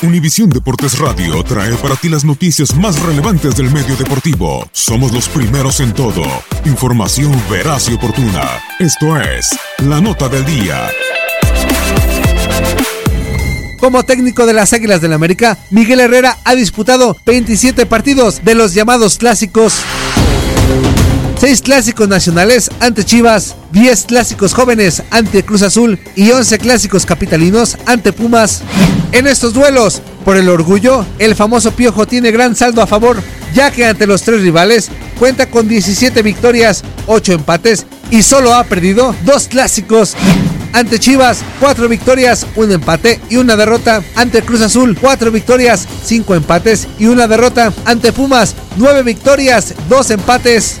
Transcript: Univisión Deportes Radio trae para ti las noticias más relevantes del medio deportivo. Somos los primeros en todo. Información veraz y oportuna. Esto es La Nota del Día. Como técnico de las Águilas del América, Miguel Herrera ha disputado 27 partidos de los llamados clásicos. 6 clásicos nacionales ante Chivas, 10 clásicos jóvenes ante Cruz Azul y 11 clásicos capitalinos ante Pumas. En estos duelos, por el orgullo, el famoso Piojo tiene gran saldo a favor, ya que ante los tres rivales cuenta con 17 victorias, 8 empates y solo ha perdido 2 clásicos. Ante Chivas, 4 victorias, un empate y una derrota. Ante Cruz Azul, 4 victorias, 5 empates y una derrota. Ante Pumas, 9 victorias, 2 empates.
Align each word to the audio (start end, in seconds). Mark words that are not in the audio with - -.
Univisión 0.00 0.48
Deportes 0.48 0.96
Radio 1.00 1.42
trae 1.42 1.74
para 1.74 1.96
ti 1.96 2.08
las 2.08 2.24
noticias 2.24 2.72
más 2.76 3.02
relevantes 3.02 3.56
del 3.56 3.68
medio 3.72 3.96
deportivo. 3.96 4.64
Somos 4.70 5.12
los 5.12 5.28
primeros 5.28 5.80
en 5.80 5.92
todo. 5.92 6.22
Información 6.64 7.32
veraz 7.50 7.88
y 7.88 7.94
oportuna. 7.94 8.44
Esto 8.78 9.20
es 9.20 9.48
La 9.78 10.00
Nota 10.00 10.28
del 10.28 10.44
Día. 10.44 10.88
Como 13.80 14.04
técnico 14.04 14.46
de 14.46 14.52
las 14.52 14.72
Águilas 14.72 15.00
del 15.00 15.14
América, 15.14 15.58
Miguel 15.70 15.98
Herrera 15.98 16.36
ha 16.44 16.54
disputado 16.54 17.16
27 17.26 17.84
partidos 17.86 18.44
de 18.44 18.54
los 18.54 18.74
llamados 18.74 19.18
clásicos. 19.18 19.82
6 21.40 21.62
clásicos 21.62 22.08
nacionales 22.08 22.68
ante 22.80 23.04
Chivas, 23.04 23.54
10 23.70 24.06
clásicos 24.06 24.54
jóvenes 24.54 25.04
ante 25.10 25.44
Cruz 25.44 25.62
Azul 25.62 25.96
y 26.16 26.32
11 26.32 26.58
clásicos 26.58 27.06
capitalinos 27.06 27.76
ante 27.86 28.12
Pumas. 28.12 28.62
En 29.12 29.28
estos 29.28 29.54
duelos, 29.54 30.02
por 30.24 30.36
el 30.36 30.48
orgullo, 30.48 31.06
el 31.20 31.36
famoso 31.36 31.70
Piojo 31.70 32.06
tiene 32.08 32.32
gran 32.32 32.56
saldo 32.56 32.82
a 32.82 32.88
favor, 32.88 33.22
ya 33.54 33.70
que 33.70 33.86
ante 33.86 34.08
los 34.08 34.22
tres 34.22 34.42
rivales 34.42 34.90
cuenta 35.16 35.46
con 35.46 35.68
17 35.68 36.22
victorias, 36.22 36.82
8 37.06 37.34
empates 37.34 37.86
y 38.10 38.22
solo 38.22 38.52
ha 38.54 38.64
perdido 38.64 39.14
2 39.24 39.46
clásicos. 39.46 40.16
Ante 40.72 40.98
Chivas, 40.98 41.38
4 41.60 41.88
victorias, 41.88 42.46
un 42.56 42.72
empate 42.72 43.20
y 43.30 43.36
una 43.36 43.54
derrota. 43.54 44.02
Ante 44.16 44.42
Cruz 44.42 44.60
Azul, 44.60 44.98
4 45.00 45.30
victorias, 45.30 45.86
5 46.04 46.34
empates 46.34 46.88
y 46.98 47.06
una 47.06 47.28
derrota. 47.28 47.72
Ante 47.84 48.12
Pumas, 48.12 48.54
9 48.76 49.04
victorias, 49.04 49.74
2 49.88 50.10
empates. 50.10 50.80